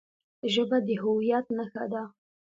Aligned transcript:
ژبه 0.53 0.77
د 0.87 0.89
هویت 1.01 1.45
نښه 1.57 1.85
ده. 1.91 2.03